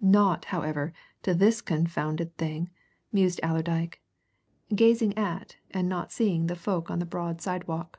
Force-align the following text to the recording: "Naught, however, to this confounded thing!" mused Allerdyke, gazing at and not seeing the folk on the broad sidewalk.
"Naught, 0.00 0.44
however, 0.44 0.92
to 1.24 1.34
this 1.34 1.60
confounded 1.60 2.36
thing!" 2.38 2.70
mused 3.10 3.40
Allerdyke, 3.42 4.00
gazing 4.76 5.18
at 5.18 5.56
and 5.72 5.88
not 5.88 6.12
seeing 6.12 6.46
the 6.46 6.54
folk 6.54 6.88
on 6.88 7.00
the 7.00 7.04
broad 7.04 7.40
sidewalk. 7.40 7.98